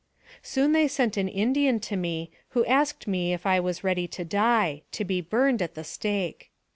Soon 0.41 0.71
they 0.71 0.87
sent 0.87 1.15
an 1.15 1.27
Indian 1.27 1.79
to 1.81 1.95
me, 1.95 2.31
who 2.57 2.65
asked 2.65 3.07
me 3.07 3.33
if 3.33 3.45
I 3.45 3.59
was 3.59 3.83
ready 3.83 4.07
to 4.07 4.25
die 4.25 4.81
to 4.93 5.05
be 5.05 5.21
burned 5.21 5.61
at 5.61 5.75
the 5.75 5.83
stake. 5.83 6.49